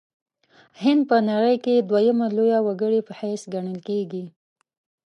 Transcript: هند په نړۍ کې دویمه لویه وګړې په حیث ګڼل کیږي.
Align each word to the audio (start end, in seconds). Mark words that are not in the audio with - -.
هند 0.81 1.01
په 1.09 1.17
نړۍ 1.29 1.55
کې 1.65 1.75
دویمه 1.89 2.27
لویه 2.37 2.59
وګړې 2.67 2.99
په 3.07 3.13
حیث 3.19 3.41
ګڼل 3.53 3.77
کیږي. 3.87 4.25